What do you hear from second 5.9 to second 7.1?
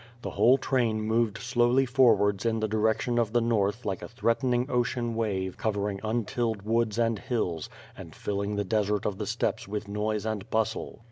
untilled woods